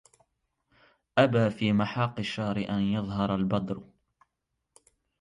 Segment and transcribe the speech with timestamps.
[1.17, 3.83] أبى في محاق الشهر أن يظهر البدر